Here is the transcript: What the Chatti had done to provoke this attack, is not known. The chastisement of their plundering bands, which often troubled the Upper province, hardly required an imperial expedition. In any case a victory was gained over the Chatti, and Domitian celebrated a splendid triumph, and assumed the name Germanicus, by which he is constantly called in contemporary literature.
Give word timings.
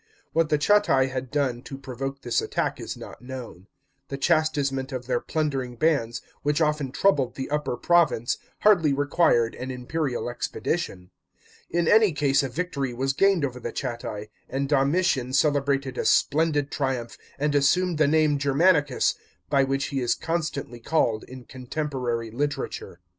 What 0.33 0.49
the 0.49 0.57
Chatti 0.57 1.09
had 1.09 1.29
done 1.29 1.61
to 1.61 1.77
provoke 1.77 2.23
this 2.23 2.41
attack, 2.41 2.79
is 2.79 2.97
not 2.97 3.21
known. 3.21 3.67
The 4.07 4.17
chastisement 4.17 4.91
of 4.91 5.05
their 5.05 5.19
plundering 5.19 5.75
bands, 5.75 6.23
which 6.41 6.59
often 6.59 6.91
troubled 6.91 7.35
the 7.35 7.51
Upper 7.51 7.77
province, 7.77 8.39
hardly 8.61 8.93
required 8.93 9.53
an 9.53 9.69
imperial 9.69 10.27
expedition. 10.27 11.11
In 11.69 11.87
any 11.87 12.13
case 12.13 12.41
a 12.41 12.49
victory 12.49 12.95
was 12.95 13.13
gained 13.13 13.45
over 13.45 13.59
the 13.59 13.71
Chatti, 13.71 14.31
and 14.49 14.67
Domitian 14.67 15.33
celebrated 15.33 15.99
a 15.99 16.05
splendid 16.05 16.71
triumph, 16.71 17.15
and 17.37 17.53
assumed 17.53 17.99
the 17.99 18.07
name 18.07 18.39
Germanicus, 18.39 19.13
by 19.51 19.63
which 19.63 19.89
he 19.89 19.99
is 19.99 20.15
constantly 20.15 20.79
called 20.79 21.23
in 21.25 21.43
contemporary 21.45 22.31
literature. 22.31 23.01